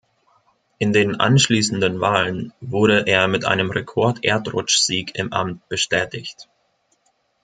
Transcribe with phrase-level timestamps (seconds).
[0.79, 6.49] In den anschließenden Wahlen wurde er mit einem Rekord-Erdrutschsieg im Amt bestätigt.